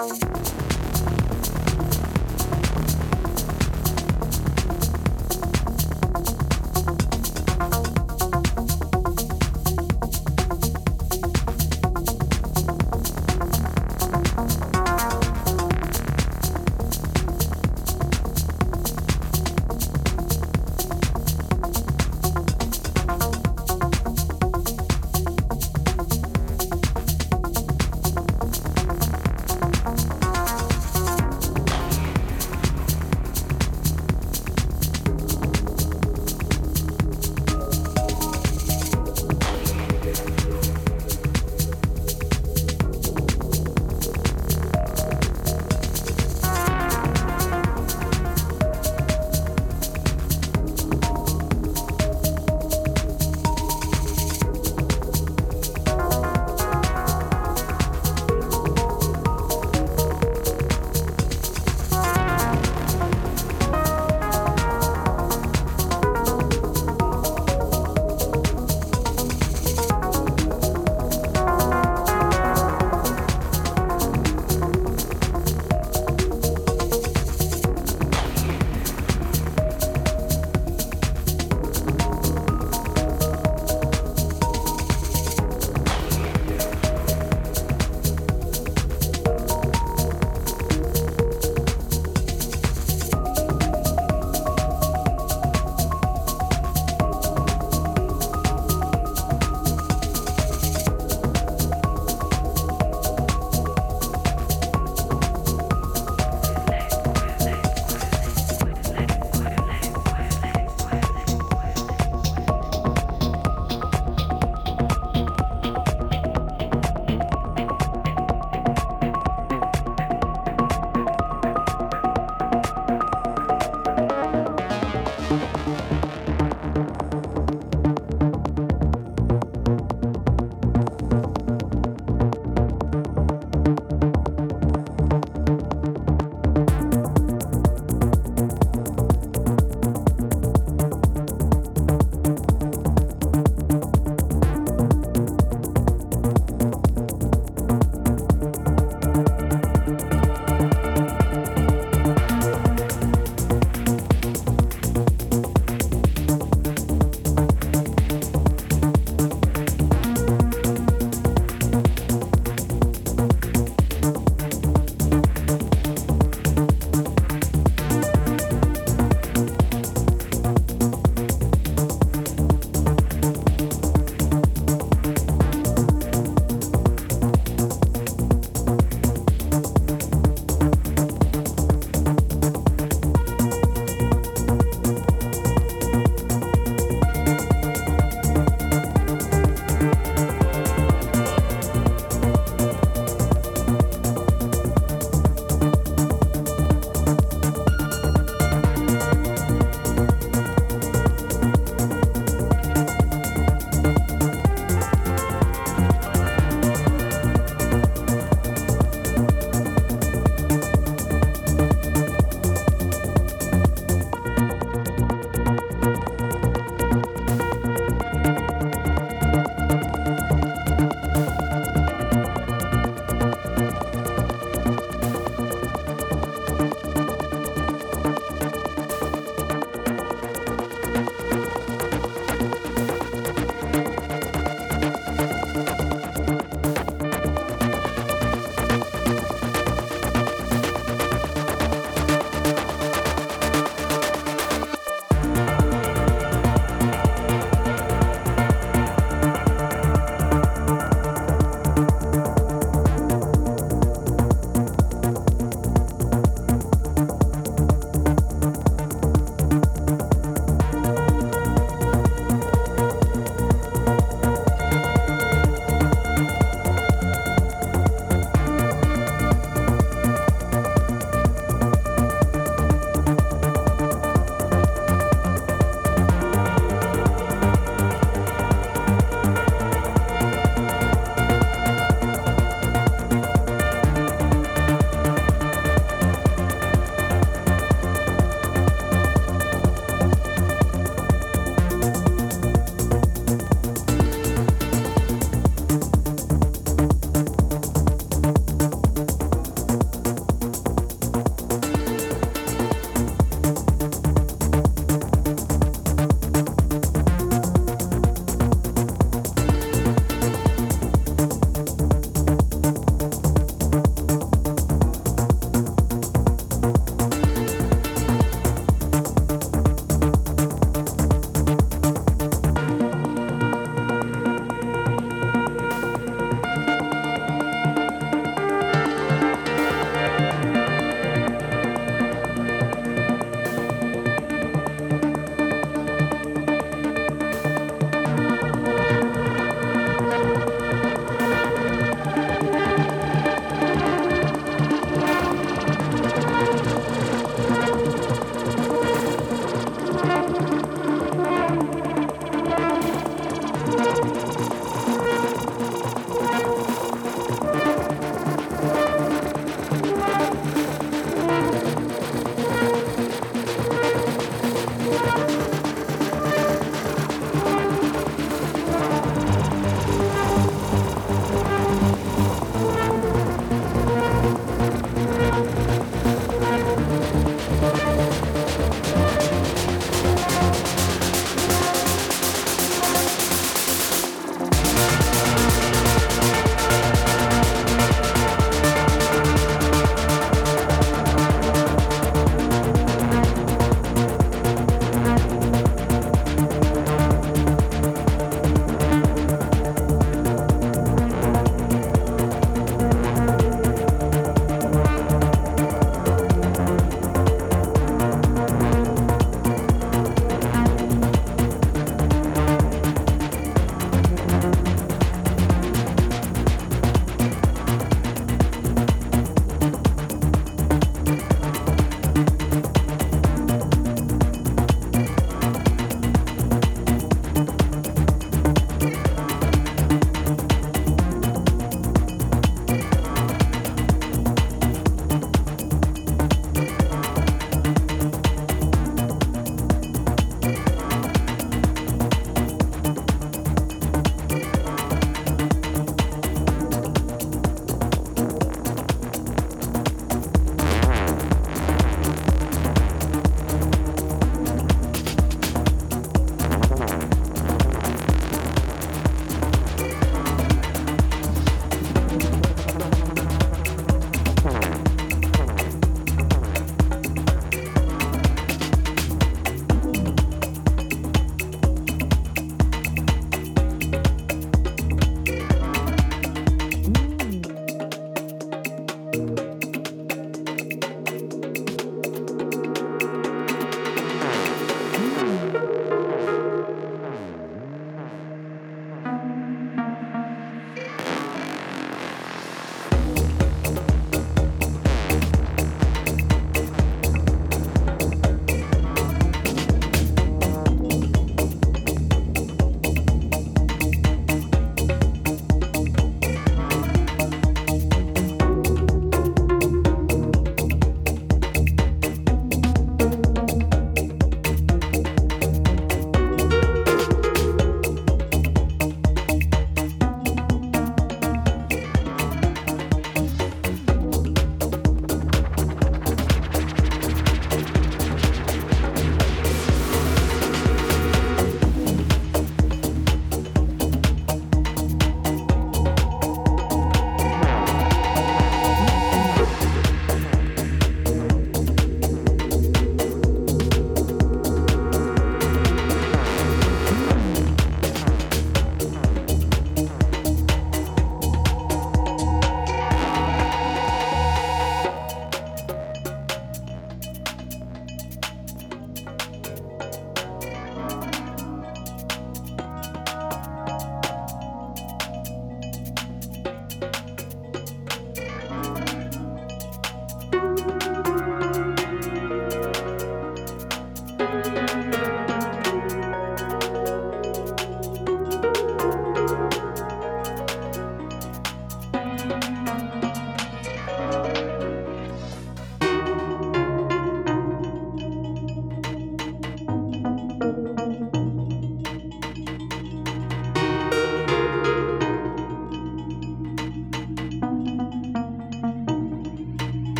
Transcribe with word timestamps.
Bye. 0.00 0.29